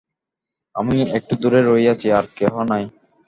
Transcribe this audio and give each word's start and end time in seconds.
আমি 0.75 0.97
একটু 1.17 1.33
দূরে 1.41 1.59
রহিয়াছি, 1.61 2.07
আর 2.11 2.25
কেহ 2.37 2.53
নাই। 2.71 2.83